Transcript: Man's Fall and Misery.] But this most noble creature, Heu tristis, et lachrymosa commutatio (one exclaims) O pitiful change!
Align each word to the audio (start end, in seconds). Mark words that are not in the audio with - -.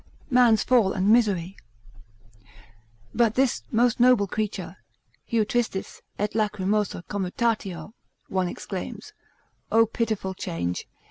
Man's 0.31 0.63
Fall 0.63 0.93
and 0.93 1.09
Misery.] 1.09 1.55
But 3.13 3.35
this 3.35 3.61
most 3.69 3.99
noble 3.99 4.25
creature, 4.25 4.77
Heu 5.31 5.45
tristis, 5.45 6.01
et 6.17 6.33
lachrymosa 6.33 7.03
commutatio 7.07 7.93
(one 8.27 8.47
exclaims) 8.47 9.13
O 9.71 9.85
pitiful 9.85 10.33
change! 10.33 10.87